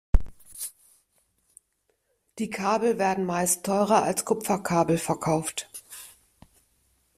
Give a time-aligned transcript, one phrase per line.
[2.39, 5.69] Die Kabel werden meist teurer als Kupferkabel verkauft.